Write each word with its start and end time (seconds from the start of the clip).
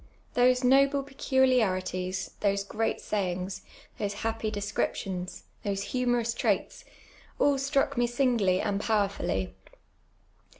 Those 0.33 0.63
noble 0.63 1.03
peculiarities, 1.03 2.31
those 2.39 2.63
great 2.63 2.99
sayings, 2.99 3.61
those 3.99 4.13
happy 4.25 4.49
descriptions, 4.49 5.43
those 5.61 5.83
humorous 5.93 6.33
traits— 6.33 6.83
all 7.39 7.59
struck 7.59 7.99
me 7.99 8.07
singly 8.07 8.59
and 8.61 8.81
powerfully. 8.81 9.53